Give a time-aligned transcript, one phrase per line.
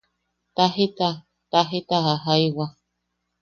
[0.55, 1.09] Tajita,
[1.51, 2.65] tajita jajaiwa.